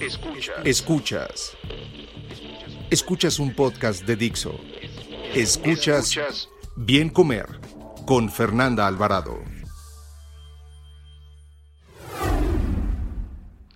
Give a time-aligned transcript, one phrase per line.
[0.00, 0.56] Escuchas.
[0.64, 1.56] Escuchas.
[2.90, 4.58] Escuchas un podcast de Dixo.
[5.34, 7.46] Escuchas Bien Comer
[8.06, 9.38] con Fernanda Alvarado.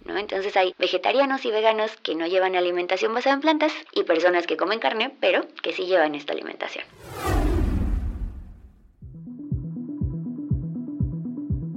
[0.07, 0.17] ¿No?
[0.17, 4.57] Entonces hay vegetarianos y veganos que no llevan alimentación basada en plantas y personas que
[4.57, 6.85] comen carne, pero que sí llevan esta alimentación.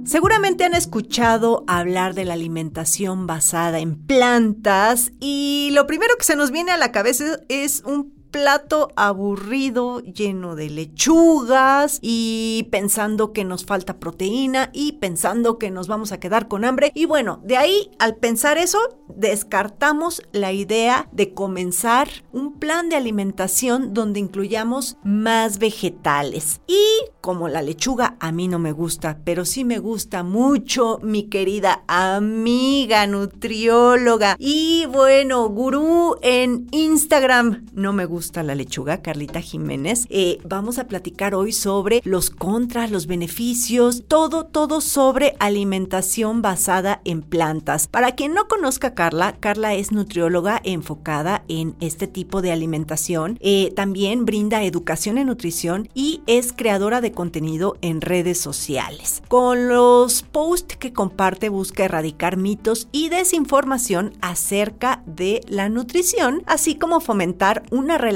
[0.08, 6.34] Seguramente han escuchado hablar de la alimentación basada en plantas y lo primero que se
[6.34, 13.44] nos viene a la cabeza es un plato aburrido lleno de lechugas y pensando que
[13.44, 16.92] nos falta proteína y pensando que nos vamos a quedar con hambre.
[16.94, 22.96] Y bueno, de ahí al pensar eso, descartamos la idea de comenzar un plan de
[22.96, 26.60] alimentación donde incluyamos más vegetales.
[26.66, 26.80] Y
[27.20, 31.82] como la lechuga a mí no me gusta, pero sí me gusta mucho mi querida
[31.86, 40.08] amiga nutrióloga y bueno, gurú en Instagram, no me gusta gusta la lechuga, Carlita Jiménez.
[40.10, 47.00] Eh, vamos a platicar hoy sobre los contras, los beneficios, todo, todo sobre alimentación basada
[47.04, 47.86] en plantas.
[47.86, 53.38] Para quien no conozca a Carla, Carla es nutrióloga enfocada en este tipo de alimentación.
[53.40, 59.22] Eh, también brinda educación en nutrición y es creadora de contenido en redes sociales.
[59.28, 66.74] Con los posts que comparte busca erradicar mitos y desinformación acerca de la nutrición, así
[66.74, 68.07] como fomentar una relación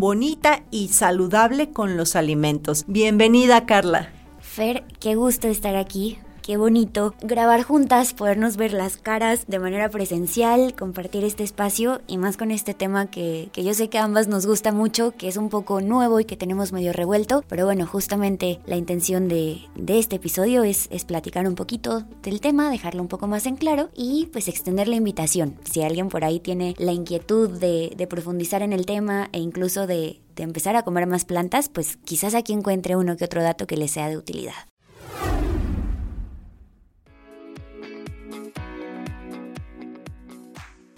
[0.00, 2.84] bonita y saludable con los alimentos.
[2.86, 4.10] Bienvenida, Carla.
[4.40, 9.88] Fer, qué gusto estar aquí qué bonito grabar juntas, podernos ver las caras de manera
[9.88, 14.28] presencial, compartir este espacio y más con este tema que, yo sé que a ambas
[14.28, 17.86] nos gusta mucho, que es un poco nuevo y que tenemos medio revuelto, pero bueno,
[17.86, 23.08] justamente la intención de, este episodio es, es platicar un poquito del tema, dejarlo un
[23.08, 25.56] poco más en claro y pues extender la invitación.
[25.64, 29.86] Si alguien por ahí tiene la inquietud de, de profundizar en el tema e incluso
[29.86, 33.66] de, de empezar a comer más plantas, pues quizás aquí encuentre uno que otro dato
[33.66, 34.73] que le sea de utilidad.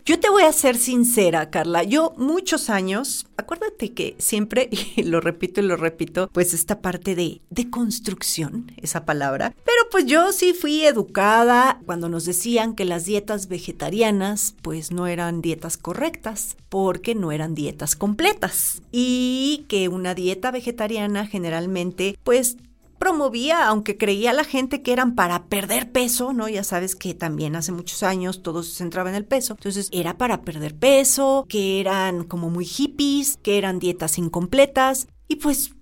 [0.06, 1.82] Yo te voy a ser sincera, Carla.
[1.82, 7.16] Yo muchos años, acuérdate que siempre, y lo repito y lo repito, pues esta parte
[7.16, 9.52] de, de construcción, esa palabra.
[9.64, 15.08] Pero pues yo sí fui educada cuando nos decían que las dietas vegetarianas pues no
[15.08, 18.82] eran dietas correctas porque no eran dietas completas.
[18.92, 22.58] Y que una dieta vegetariana generalmente pues
[22.98, 26.48] promovía, aunque creía la gente que eran para perder peso, ¿no?
[26.48, 29.54] Ya sabes que también hace muchos años todo se centraba en el peso.
[29.54, 35.08] Entonces era para perder peso, que eran como muy hippies, que eran dietas incompletas.
[35.28, 35.72] Y pues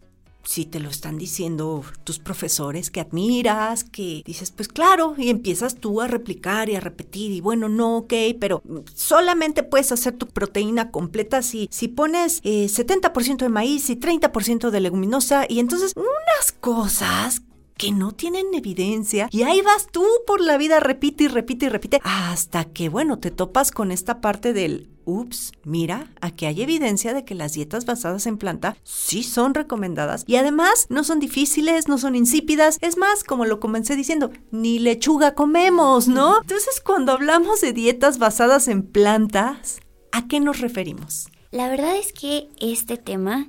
[0.45, 5.77] si te lo están diciendo tus profesores que admiras, que dices, pues claro, y empiezas
[5.77, 8.63] tú a replicar y a repetir, y bueno, no, ok, pero
[8.95, 14.71] solamente puedes hacer tu proteína completa si, si pones 70% eh, de maíz y 30%
[14.71, 17.43] de leguminosa, y entonces unas cosas
[17.77, 21.69] que no tienen evidencia y ahí vas tú por la vida, repite y repite y
[21.69, 27.13] repite, hasta que, bueno, te topas con esta parte del ups, mira, aquí hay evidencia
[27.13, 31.89] de que las dietas basadas en planta sí son recomendadas y además no son difíciles,
[31.89, 36.41] no son insípidas, es más, como lo comencé diciendo, ni lechuga comemos, ¿no?
[36.41, 39.81] Entonces, cuando hablamos de dietas basadas en plantas,
[40.13, 41.29] ¿a qué nos referimos?
[41.51, 43.49] La verdad es que este tema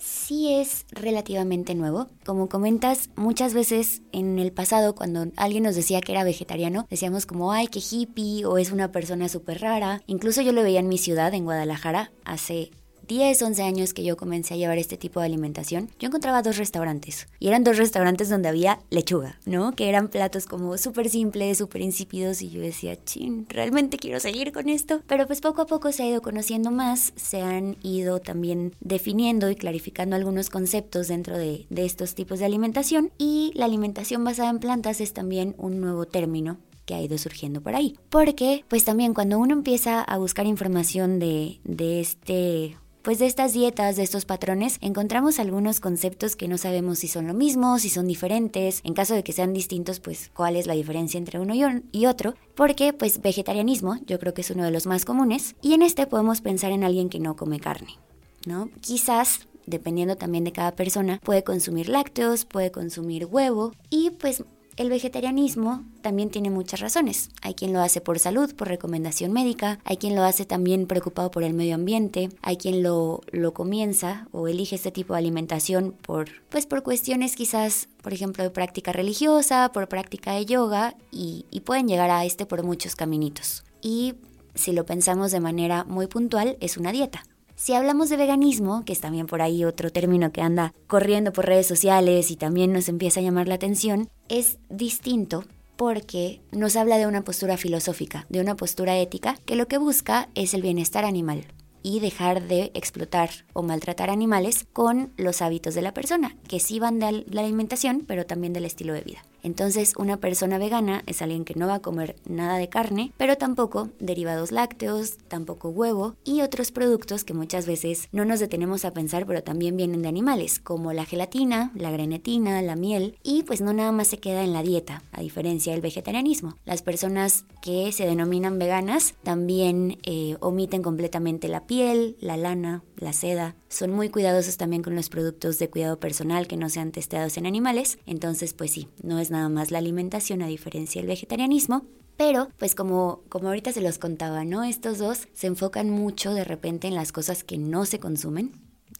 [0.00, 2.08] sí es relativamente nuevo.
[2.24, 7.26] Como comentas, muchas veces en el pasado cuando alguien nos decía que era vegetariano, decíamos
[7.26, 10.02] como, ay, qué hippie o es una persona súper rara.
[10.06, 12.70] Incluso yo lo veía en mi ciudad, en Guadalajara, hace
[13.10, 16.58] 10, 11 años que yo comencé a llevar este tipo de alimentación, yo encontraba dos
[16.58, 17.26] restaurantes.
[17.40, 19.72] Y eran dos restaurantes donde había lechuga, ¿no?
[19.72, 22.40] Que eran platos como súper simples, súper insípidos.
[22.40, 25.02] Y yo decía, chin, realmente quiero seguir con esto.
[25.08, 29.50] Pero pues poco a poco se ha ido conociendo más, se han ido también definiendo
[29.50, 33.10] y clarificando algunos conceptos dentro de, de estos tipos de alimentación.
[33.18, 37.60] Y la alimentación basada en plantas es también un nuevo término que ha ido surgiendo
[37.60, 37.98] por ahí.
[38.08, 43.52] Porque, pues también cuando uno empieza a buscar información de, de este pues de estas
[43.52, 47.88] dietas, de estos patrones, encontramos algunos conceptos que no sabemos si son lo mismo, si
[47.88, 48.80] son diferentes.
[48.84, 51.54] En caso de que sean distintos, pues cuál es la diferencia entre uno
[51.92, 52.34] y otro.
[52.54, 55.56] Porque pues vegetarianismo yo creo que es uno de los más comunes.
[55.62, 57.98] Y en este podemos pensar en alguien que no come carne.
[58.46, 58.70] ¿No?
[58.80, 64.44] Quizás dependiendo también de cada persona, puede consumir lácteos, puede consumir huevo y pues
[64.76, 67.30] el vegetarianismo también tiene muchas razones.
[67.42, 71.30] Hay quien lo hace por salud, por recomendación médica, hay quien lo hace también preocupado
[71.30, 75.94] por el medio ambiente, hay quien lo, lo comienza o elige este tipo de alimentación
[76.02, 81.46] por, pues por cuestiones quizás, por ejemplo, de práctica religiosa, por práctica de yoga y,
[81.50, 83.64] y pueden llegar a este por muchos caminitos.
[83.82, 84.14] Y
[84.54, 87.22] si lo pensamos de manera muy puntual, es una dieta.
[87.60, 91.44] Si hablamos de veganismo, que es también por ahí otro término que anda corriendo por
[91.44, 95.44] redes sociales y también nos empieza a llamar la atención, es distinto
[95.76, 100.30] porque nos habla de una postura filosófica, de una postura ética, que lo que busca
[100.34, 101.44] es el bienestar animal
[101.82, 106.80] y dejar de explotar o maltratar animales con los hábitos de la persona, que sí
[106.80, 109.22] van de la alimentación, pero también del estilo de vida.
[109.42, 113.36] Entonces, una persona vegana es alguien que no va a comer nada de carne, pero
[113.36, 118.92] tampoco derivados lácteos, tampoco huevo y otros productos que muchas veces no nos detenemos a
[118.92, 123.60] pensar, pero también vienen de animales, como la gelatina, la grenetina, la miel, y pues
[123.60, 126.56] no nada más se queda en la dieta, a diferencia del vegetarianismo.
[126.64, 133.12] Las personas que se denominan veganas también eh, omiten completamente la piel, la lana, la
[133.12, 133.56] seda.
[133.70, 137.46] Son muy cuidadosos también con los productos de cuidado personal que no sean testeados en
[137.46, 137.98] animales.
[138.04, 141.86] Entonces, pues sí, no es nada más la alimentación a diferencia del vegetarianismo.
[142.16, 144.64] Pero, pues como, como ahorita se los contaba, ¿no?
[144.64, 148.52] Estos dos se enfocan mucho de repente en las cosas que no se consumen,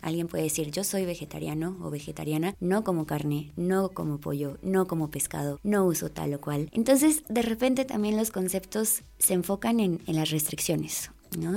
[0.03, 4.87] Alguien puede decir, yo soy vegetariano o vegetariana, no como carne, no como pollo, no
[4.87, 6.71] como pescado, no uso tal o cual.
[6.73, 11.11] Entonces, de repente también los conceptos se enfocan en, en las restricciones.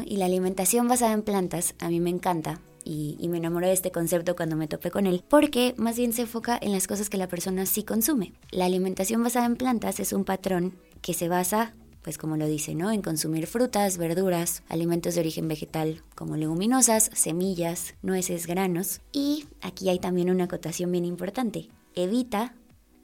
[0.06, 2.60] Y la alimentación basada en plantas a mí me encanta.
[2.86, 6.24] Y, me enamoré de este concepto cuando me topé con él, porque más bien se
[6.24, 8.34] enfoca en las cosas que la persona sí consume.
[8.52, 12.76] La alimentación basada en plantas es un patrón que se basa, pues como lo dice,
[12.76, 12.92] ¿no?
[12.92, 19.02] En consumir frutas, verduras, alimentos de origen vegetal como leguminosas, semillas, nueces, granos.
[19.12, 21.70] Y aquí hay también una acotación bien importante.
[21.96, 22.54] Evita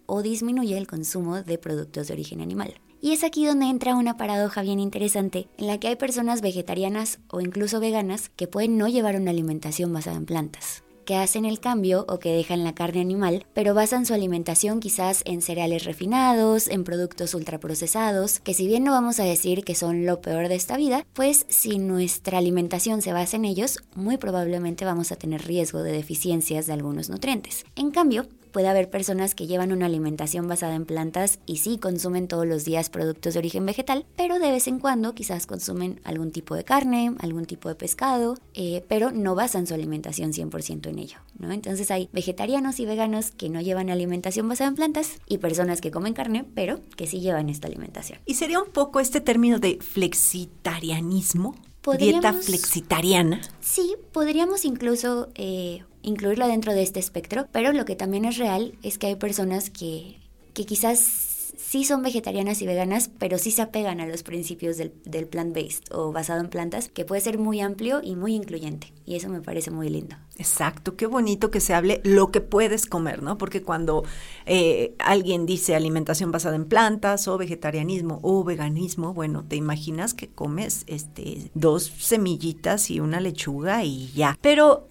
[0.06, 2.76] o disminuye el consumo de productos de origen animal.
[3.02, 7.20] Y es aquí donde entra una paradoja bien interesante, en la que hay personas vegetarianas
[7.30, 11.60] o incluso veganas que pueden no llevar una alimentación basada en plantas que hacen el
[11.60, 16.68] cambio o que dejan la carne animal, pero basan su alimentación quizás en cereales refinados,
[16.68, 20.54] en productos ultraprocesados, que si bien no vamos a decir que son lo peor de
[20.54, 25.48] esta vida, pues si nuestra alimentación se basa en ellos, muy probablemente vamos a tener
[25.48, 27.66] riesgo de deficiencias de algunos nutrientes.
[27.76, 32.28] En cambio, Puede haber personas que llevan una alimentación basada en plantas y sí consumen
[32.28, 36.32] todos los días productos de origen vegetal, pero de vez en cuando quizás consumen algún
[36.32, 41.00] tipo de carne, algún tipo de pescado, eh, pero no basan su alimentación 100% en
[41.00, 41.20] ello.
[41.38, 41.52] ¿no?
[41.52, 45.92] Entonces hay vegetarianos y veganos que no llevan alimentación basada en plantas y personas que
[45.92, 48.20] comen carne, pero que sí llevan esta alimentación.
[48.26, 51.56] ¿Y sería un poco este término de flexitarianismo?
[51.98, 53.42] dieta flexitariana.
[53.62, 58.74] Sí, podríamos incluso eh, incluirla dentro de este espectro, pero lo que también es real
[58.84, 60.18] es que hay personas que,
[60.54, 61.30] que quizás
[61.60, 65.92] sí son vegetarianas y veganas, pero sí se apegan a los principios del, del plant-based
[65.92, 68.92] o basado en plantas, que puede ser muy amplio y muy incluyente.
[69.06, 70.16] Y eso me parece muy lindo.
[70.38, 73.38] Exacto, qué bonito que se hable lo que puedes comer, ¿no?
[73.38, 74.04] Porque cuando
[74.46, 80.30] eh, alguien dice alimentación basada en plantas o vegetarianismo o veganismo, bueno, te imaginas que
[80.30, 84.38] comes este dos semillitas y una lechuga y ya.
[84.42, 84.88] Pero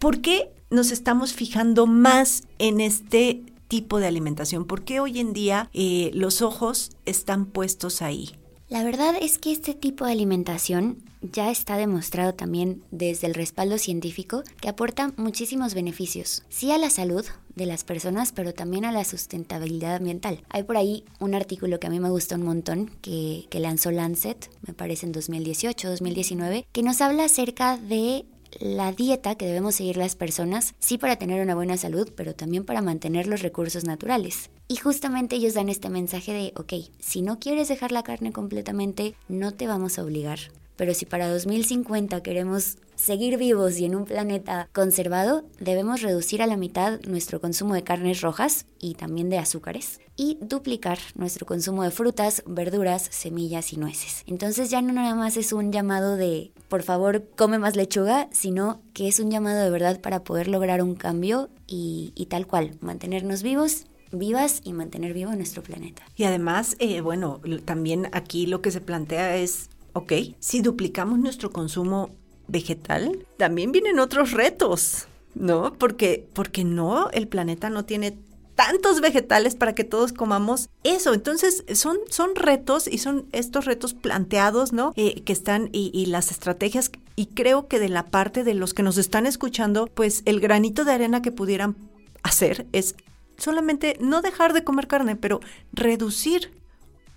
[0.00, 4.64] ¿por qué nos estamos fijando más en este tipo de alimentación?
[4.64, 8.30] ¿Por qué hoy en día eh, los ojos están puestos ahí?
[8.68, 13.78] La verdad es que este tipo de alimentación ya está demostrado también desde el respaldo
[13.78, 17.26] científico que aporta muchísimos beneficios, sí a la salud
[17.56, 20.44] de las personas, pero también a la sustentabilidad ambiental.
[20.48, 23.90] Hay por ahí un artículo que a mí me gusta un montón, que, que lanzó
[23.90, 28.24] Lancet, me parece en 2018, 2019, que nos habla acerca de
[28.58, 32.64] la dieta que debemos seguir las personas, sí para tener una buena salud, pero también
[32.64, 34.50] para mantener los recursos naturales.
[34.68, 39.14] Y justamente ellos dan este mensaje de, ok, si no quieres dejar la carne completamente,
[39.28, 40.38] no te vamos a obligar.
[40.80, 46.46] Pero si para 2050 queremos seguir vivos y en un planeta conservado, debemos reducir a
[46.46, 51.82] la mitad nuestro consumo de carnes rojas y también de azúcares y duplicar nuestro consumo
[51.82, 54.24] de frutas, verduras, semillas y nueces.
[54.26, 58.80] Entonces ya no nada más es un llamado de por favor come más lechuga, sino
[58.94, 63.42] que es un llamado de verdad para poder lograr un cambio y, tal cual, mantenernos
[63.42, 66.02] vivos vivas y mantener vivo nuestro planeta.
[66.16, 71.50] Y además, eh, bueno, también aquí lo que se plantea es, ok, si duplicamos nuestro
[71.50, 72.10] consumo
[72.48, 75.72] vegetal, también vienen otros retos, ¿no?
[75.74, 78.18] Porque, porque no, el planeta no tiene
[78.54, 81.14] tantos vegetales para que todos comamos eso.
[81.14, 84.92] Entonces, son, son retos y son estos retos planteados, ¿no?
[84.96, 86.90] Eh, que están y, y, las estrategias.
[87.16, 90.84] Y creo que de la parte de los que nos están escuchando, pues el granito
[90.84, 91.74] de arena que pudieran
[92.22, 92.96] hacer es
[93.38, 95.40] solamente no dejar de comer carne, pero
[95.72, 96.52] reducir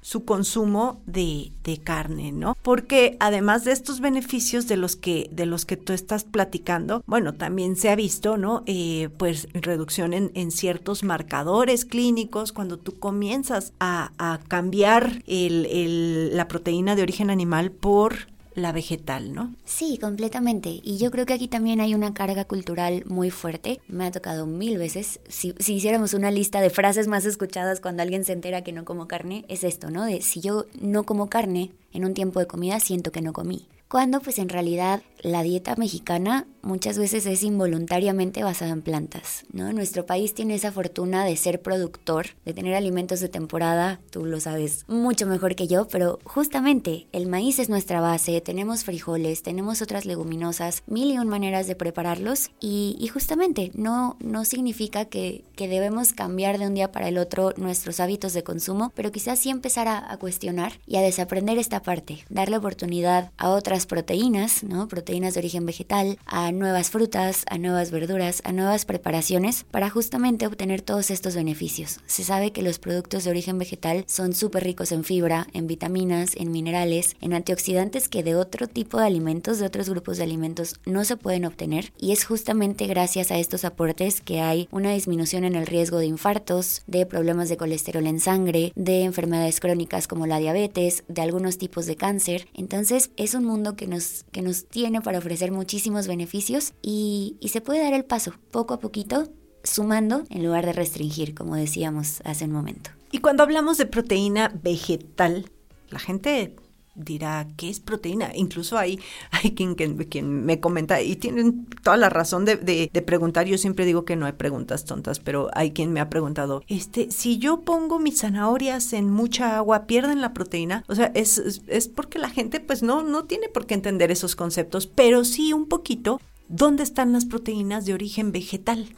[0.03, 2.57] su consumo de, de, carne, ¿no?
[2.61, 7.33] Porque además de estos beneficios de los que, de los que tú estás platicando, bueno,
[7.33, 8.63] también se ha visto, ¿no?
[8.65, 15.65] Eh, pues reducción en, en, ciertos marcadores clínicos cuando tú comienzas a, a cambiar el,
[15.67, 19.53] el, la proteína de origen animal por la vegetal, ¿no?
[19.65, 20.81] Sí, completamente.
[20.83, 23.81] Y yo creo que aquí también hay una carga cultural muy fuerte.
[23.87, 25.19] Me ha tocado mil veces.
[25.27, 28.85] Si, si, hiciéramos una lista de frases más escuchadas cuando alguien se entera que no
[28.85, 30.05] como carne, es esto, ¿no?
[30.05, 33.67] De si yo no como carne en un tiempo de comida, siento que no comí
[33.93, 39.71] cuando pues en realidad la dieta mexicana muchas veces es involuntariamente basada en plantas, ¿no?
[39.71, 44.39] Nuestro país tiene esa fortuna de ser productor, de tener alimentos de temporada, tú lo
[44.39, 49.81] sabes mucho mejor que yo, pero justamente el maíz es nuestra base, tenemos frijoles, tenemos
[49.81, 55.43] otras leguminosas, mil y un maneras de prepararlos y, y justamente no, no significa que,
[55.55, 59.39] que, debemos cambiar de un día para el otro nuestros hábitos de consumo, pero quizás
[59.39, 64.63] sí empezar a, a cuestionar y a desaprender esta parte, darle oportunidad a otras proteínas,
[64.63, 64.87] ¿no?
[64.87, 70.47] Proteínas de origen vegetal, a nuevas frutas, a nuevas verduras, a nuevas preparaciones para justamente
[70.47, 71.99] obtener todos estos beneficios.
[72.05, 76.35] Se sabe que los productos de origen vegetal son súper ricos en fibra, en vitaminas,
[76.35, 80.75] en minerales, en antioxidantes que de otro tipo de alimentos, de otros grupos de alimentos
[80.85, 85.43] no se pueden obtener y es justamente gracias a estos aportes que hay una disminución
[85.43, 90.27] en el riesgo de infartos, de problemas de colesterol en sangre, de enfermedades crónicas como
[90.27, 92.47] la diabetes, de algunos tipos de cáncer.
[92.53, 97.49] Entonces es un mundo que nos, que nos tiene para ofrecer muchísimos beneficios y, y
[97.49, 99.29] se puede dar el paso poco a poquito,
[99.63, 102.91] sumando en lugar de restringir, como decíamos hace un momento.
[103.11, 105.49] Y cuando hablamos de proteína vegetal,
[105.89, 106.55] la gente
[106.95, 108.31] dirá, ¿qué es proteína?
[108.35, 108.99] Incluso hay,
[109.31, 113.57] hay quien, quien, me comenta, y tienen toda la razón de, de, de, preguntar, yo
[113.57, 117.37] siempre digo que no hay preguntas tontas, pero hay quien me ha preguntado, este, si
[117.37, 120.83] yo pongo mis zanahorias en mucha agua, ¿pierden la proteína?
[120.87, 124.11] O sea, es, es, es porque la gente pues no, no tiene por qué entender
[124.11, 126.19] esos conceptos, pero sí un poquito
[126.49, 128.95] ¿Dónde están las proteínas de origen vegetal?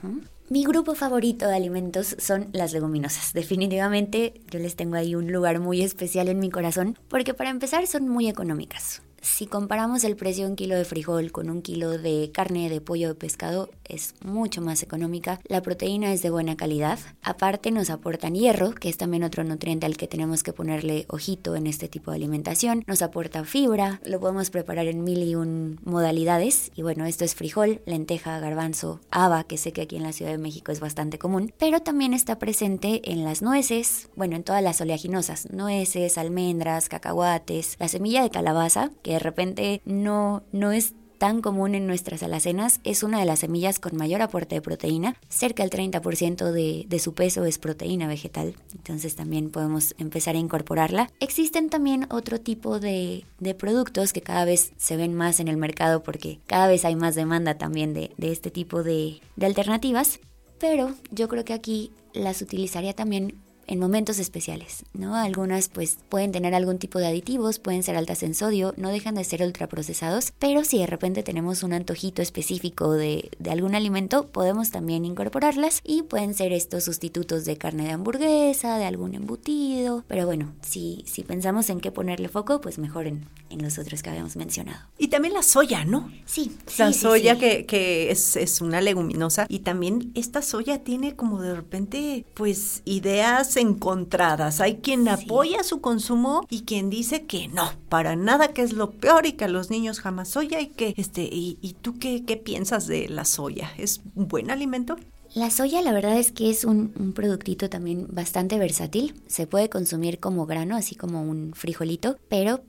[0.47, 3.33] Mi grupo favorito de alimentos son las leguminosas.
[3.33, 7.87] Definitivamente yo les tengo ahí un lugar muy especial en mi corazón porque para empezar
[7.87, 9.01] son muy económicas.
[9.25, 12.79] Si comparamos el precio de un kilo de frijol con un kilo de carne, de
[12.79, 15.41] pollo, de pescado, es mucho más económica.
[15.47, 16.99] La proteína es de buena calidad.
[17.23, 21.55] Aparte nos aportan hierro, que es también otro nutriente al que tenemos que ponerle ojito
[21.55, 22.83] en este tipo de alimentación.
[22.85, 26.71] Nos aporta fibra, lo podemos preparar en mil y un modalidades.
[26.75, 30.31] Y bueno, esto es frijol, lenteja, garbanzo, haba, que sé que aquí en la Ciudad
[30.31, 31.51] de México es bastante común.
[31.57, 37.75] Pero también está presente en las nueces, bueno, en todas las oleaginosas, nueces, almendras, cacahuates,
[37.79, 42.79] la semilla de calabaza, que de repente no, no es tan común en nuestras alacenas,
[42.83, 45.15] es una de las semillas con mayor aporte de proteína.
[45.29, 50.39] Cerca del 30% de, de, su peso es proteína vegetal, entonces también podemos empezar a
[50.39, 51.09] incorporarla.
[51.19, 55.57] Existen también otro tipo de, de productos que cada vez se ven más en el
[55.57, 60.19] mercado porque cada vez hay más demanda también de, de este tipo de, de alternativas,
[60.59, 65.15] pero yo creo que aquí las utilizaría también en momentos especiales, ¿no?
[65.15, 69.15] Algunas pues pueden tener algún tipo de aditivos, pueden ser altas en sodio, no dejan
[69.15, 74.27] de ser ultraprocesados, pero si de repente tenemos un antojito específico de, de, algún alimento,
[74.27, 80.03] podemos también incorporarlas y pueden ser estos sustitutos de carne de hamburguesa, de algún embutido,
[80.07, 84.03] pero bueno, si, si pensamos en qué ponerle foco, pues mejor en, en los otros
[84.03, 84.79] que habíamos mencionado.
[84.97, 86.11] Y también la soya, ¿no?
[86.25, 86.51] Sí.
[86.77, 87.39] La sí, soya sí.
[87.39, 92.81] Que, que es, es una leguminosa y también esta soya tiene como de repente pues
[92.85, 94.61] ideas encontradas.
[94.61, 98.91] Hay quien apoya su consumo y quien dice que no, para nada que es lo
[98.91, 102.23] peor y que a los niños jamás soya y que este y, y tú qué,
[102.25, 103.71] qué piensas de la soya?
[103.77, 104.95] ¿Es un buen alimento?
[105.33, 109.15] La soya la verdad es que es un, un, productito también bastante versátil.
[109.27, 112.61] Se puede consumir como grano, así como un frijolito, pero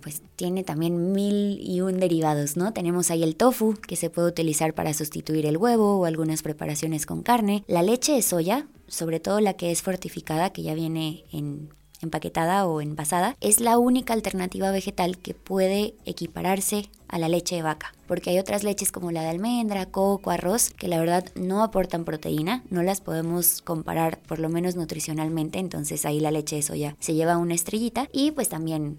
[0.00, 2.72] pues tiene también mil y un derivados, ¿no?
[2.72, 7.06] Tenemos ahí el tofu, que se puede utilizar para sustituir el huevo o algunas preparaciones
[7.06, 7.64] con carne.
[7.66, 11.70] La leche de soya, sobre todo la que es fortificada, que ya viene en
[12.02, 17.62] empaquetada o envasada, es la única alternativa vegetal que puede equipararse a la leche de
[17.62, 21.62] vaca, porque hay otras leches como la de almendra, coco, arroz, que la verdad no
[21.62, 26.62] aportan proteína, no las podemos comparar por lo menos nutricionalmente, entonces ahí la leche de
[26.62, 28.98] soya se lleva una estrellita y pues también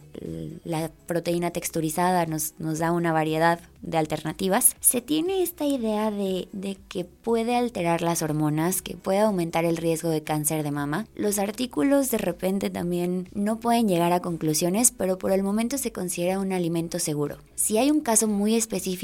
[0.63, 4.77] la proteína texturizada nos, nos da una variedad de alternativas.
[4.79, 9.75] Se tiene esta idea de, de que puede alterar las hormonas, que puede aumentar el
[9.75, 11.07] riesgo de cáncer de mama.
[11.15, 15.91] Los artículos de repente también no pueden llegar a conclusiones, pero por el momento se
[15.91, 17.39] considera un alimento seguro.
[17.55, 19.00] Si hay un caso muy específico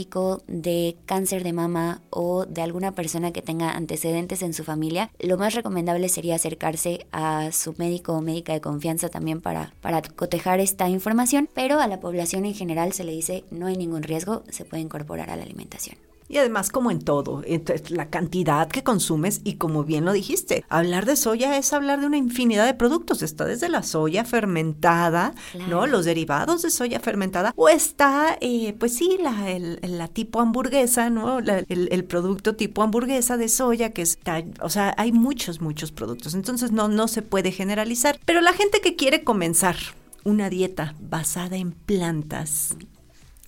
[0.47, 5.37] de cáncer de mama o de alguna persona que tenga antecedentes en su familia, lo
[5.37, 10.59] más recomendable sería acercarse a su médico o médica de confianza también para, para cotejar
[10.59, 14.43] esta información, pero a la población en general se le dice no hay ningún riesgo,
[14.49, 16.06] se puede incorporar a la alimentación.
[16.29, 17.41] Y además, como en todo,
[17.89, 22.07] la cantidad que consumes y como bien lo dijiste, hablar de soya es hablar de
[22.07, 23.21] una infinidad de productos.
[23.21, 25.33] Está desde la soya fermentada,
[25.69, 25.87] ¿no?
[25.87, 27.53] Los derivados de soya fermentada.
[27.55, 31.39] O está, eh, pues sí, la, la tipo hamburguesa, ¿no?
[31.39, 36.33] el, el, producto tipo hamburguesa de soya que está, o sea, hay muchos, muchos productos.
[36.33, 38.19] Entonces no, no se puede generalizar.
[38.25, 39.77] Pero la gente que quiere comenzar
[40.23, 42.75] una dieta basada en plantas,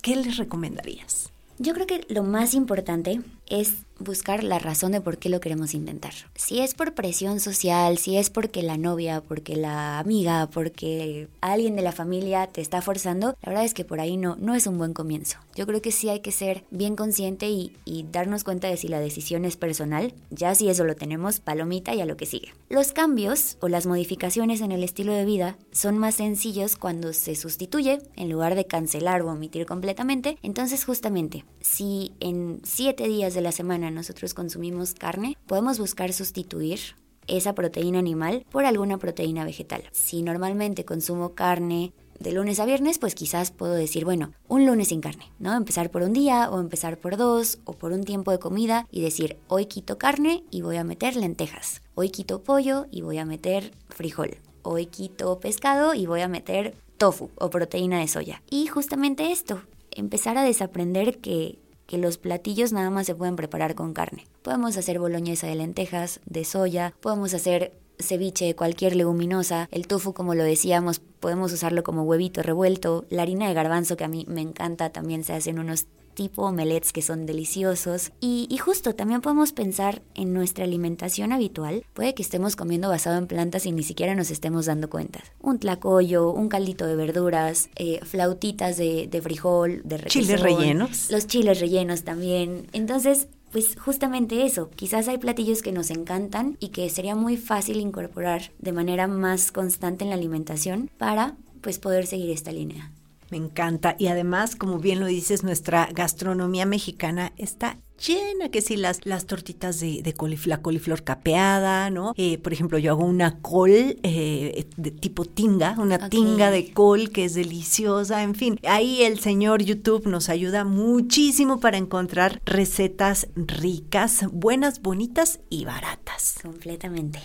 [0.00, 1.29] ¿qué les recomendarías?
[1.62, 5.74] Yo creo que lo más importante es buscar la razón de por qué lo queremos
[5.74, 6.12] intentar.
[6.34, 11.76] Si es por presión social, si es porque la novia, porque la amiga, porque alguien
[11.76, 14.66] de la familia te está forzando, la verdad es que por ahí no, no es
[14.66, 15.38] un buen comienzo.
[15.54, 18.88] Yo creo que sí hay que ser bien consciente y, y darnos cuenta de si
[18.88, 20.14] la decisión es personal.
[20.30, 22.54] Ya si eso lo tenemos, palomita y a lo que sigue.
[22.70, 27.34] Los cambios o las modificaciones en el estilo de vida son más sencillos cuando se
[27.36, 30.38] sustituye en lugar de cancelar o omitir completamente.
[30.42, 36.80] Entonces justamente, si en siete días de la semana nosotros consumimos carne, podemos buscar sustituir
[37.26, 39.84] esa proteína animal por alguna proteína vegetal.
[39.92, 44.88] Si normalmente consumo carne de lunes a viernes, pues quizás puedo decir, bueno, un lunes
[44.88, 45.56] sin carne, ¿no?
[45.56, 49.00] Empezar por un día o empezar por dos o por un tiempo de comida y
[49.00, 53.24] decir, hoy quito carne y voy a meter lentejas, hoy quito pollo y voy a
[53.24, 58.42] meter frijol, hoy quito pescado y voy a meter tofu o proteína de soya.
[58.50, 61.58] Y justamente esto, empezar a desaprender que
[61.90, 64.24] que los platillos nada más se pueden preparar con carne.
[64.42, 70.14] Podemos hacer boloñesa de lentejas, de soya, podemos hacer ceviche de cualquier leguminosa, el tofu
[70.14, 74.24] como lo decíamos, podemos usarlo como huevito revuelto, la harina de garbanzo que a mí
[74.28, 78.12] me encanta, también se hacen unos tipo omelets que son deliciosos.
[78.20, 81.84] Y, y, justo también podemos pensar en nuestra alimentación habitual.
[81.94, 85.20] Puede que estemos comiendo basado en plantas y ni siquiera nos estemos dando cuenta.
[85.40, 91.10] Un tlacoyo, un caldito de verduras, eh, flautitas de, de, frijol, de Chiles rellenos.
[91.10, 92.66] Los chiles rellenos también.
[92.72, 97.80] Entonces, pues justamente eso, quizás hay platillos que nos encantan y que sería muy fácil
[97.80, 102.92] incorporar de manera más constante en la alimentación para pues poder seguir esta línea.
[103.30, 103.96] Me encanta.
[103.98, 109.26] Y además, como bien lo dices, nuestra gastronomía mexicana está llena, que si las, las
[109.26, 112.12] tortitas de, de coliflor, coliflor capeada, ¿no?
[112.16, 117.10] Eh, por ejemplo, yo hago una col eh, de tipo tinga, una tinga de col
[117.10, 118.58] que es deliciosa, en fin.
[118.66, 126.38] Ahí el señor YouTube nos ayuda muchísimo para encontrar recetas ricas, buenas, bonitas y baratas.
[126.42, 127.20] Completamente.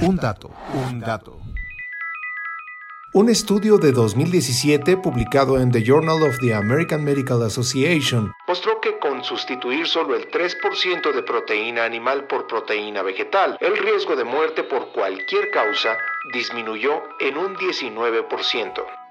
[0.00, 0.50] Un dato,
[0.88, 1.40] un dato.
[3.18, 8.96] Un estudio de 2017 publicado en The Journal of the American Medical Association mostró que
[9.00, 14.62] con sustituir solo el 3% de proteína animal por proteína vegetal, el riesgo de muerte
[14.62, 15.98] por cualquier causa
[16.32, 19.07] disminuyó en un 19%.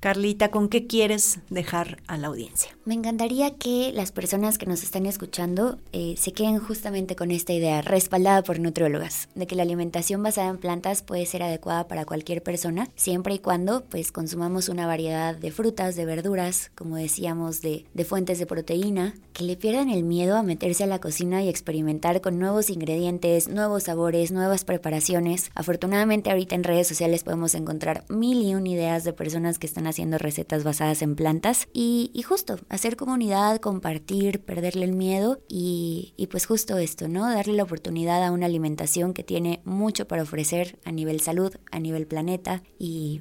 [0.00, 2.74] Carlita, ¿con qué quieres dejar a la audiencia?
[2.86, 7.52] Me encantaría que las personas que nos están escuchando eh, se queden justamente con esta
[7.52, 12.06] idea, respaldada por nutriólogas, de que la alimentación basada en plantas puede ser adecuada para
[12.06, 17.60] cualquier persona, siempre y cuando pues consumamos una variedad de frutas, de verduras, como decíamos,
[17.60, 21.42] de, de fuentes de proteína, que le pierdan el miedo a meterse a la cocina
[21.42, 25.50] y experimentar con nuevos ingredientes, nuevos sabores, nuevas preparaciones.
[25.54, 29.89] Afortunadamente ahorita en redes sociales podemos encontrar mil y un ideas de personas que están
[29.90, 36.14] haciendo recetas basadas en plantas y, y justo hacer comunidad, compartir, perderle el miedo y,
[36.16, 37.28] y pues justo esto, ¿no?
[37.30, 41.78] Darle la oportunidad a una alimentación que tiene mucho para ofrecer a nivel salud, a
[41.78, 43.20] nivel planeta y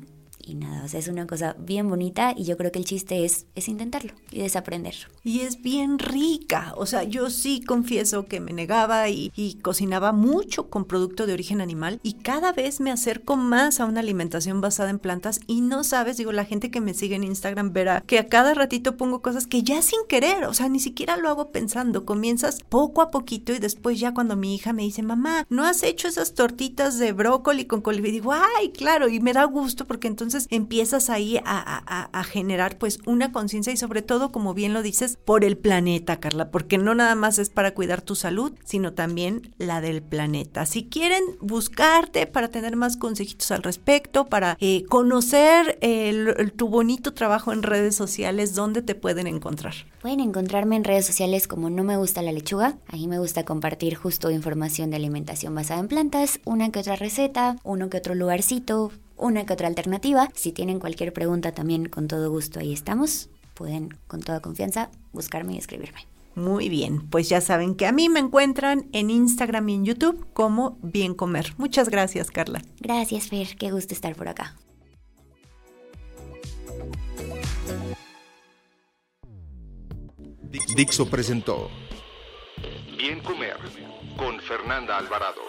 [0.49, 3.23] y nada, o sea, es una cosa bien bonita y yo creo que el chiste
[3.23, 4.95] es, es intentarlo y desaprender.
[5.23, 9.29] Y es bien rica, o sea, yo sí confieso que me negaba y,
[9.61, 13.99] cocinaba mucho con producto de origen animal y cada vez me acerco más a una
[13.99, 17.73] alimentación basada en plantas y no sabes, digo, la gente que me sigue en Instagram
[17.73, 21.17] verá que a cada ratito pongo cosas que ya sin querer, o sea, ni siquiera
[21.17, 25.03] lo hago pensando, comienzas poco a poquito y después ya cuando mi hija me dice,
[25.03, 28.09] mamá, ¿no has hecho esas tortitas de brócoli con coliflor?
[28.09, 32.77] Y digo, ay, claro, y me da gusto porque entonces empiezas ahí a, a generar
[32.77, 36.77] pues una conciencia y sobre todo, como bien lo dices, por el planeta, Carla, porque
[36.77, 40.65] no nada más es para cuidar tu salud, sino también la del planeta.
[40.65, 45.79] Si quieren buscarte para tener más consejitos al respecto, para eh, conocer
[46.55, 49.73] tu bonito trabajo en redes sociales, ¿dónde te pueden encontrar?
[50.01, 52.77] Pueden encontrarme en redes sociales como No Me Gusta la Lechuga.
[52.87, 57.57] Ahí me gusta compartir justo información de alimentación basada en plantas, una que otra receta,
[57.63, 60.29] uno que otro lugarcito, una que otra alternativa.
[60.33, 63.29] Si tienen cualquier pregunta también con todo gusto ahí estamos.
[63.53, 66.07] Pueden con toda confianza buscarme y escribirme.
[66.35, 70.25] Muy bien, pues ya saben que a mí me encuentran en Instagram y en YouTube
[70.33, 71.53] como Bien Comer.
[71.57, 72.61] Muchas gracias, Carla.
[72.79, 73.57] Gracias, Fer.
[73.57, 74.55] Qué gusto estar por acá.
[80.75, 81.69] Dixo presentó
[82.97, 83.57] Bien Comer
[84.17, 85.48] con Fernanda Alvarado.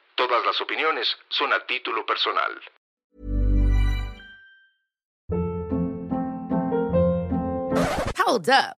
[0.27, 2.61] Todas las opiniones son a título personal.
[8.23, 8.80] Hold up.